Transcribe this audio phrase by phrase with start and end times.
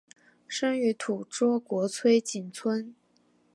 [0.47, 2.95] 生于土佐国吹井村。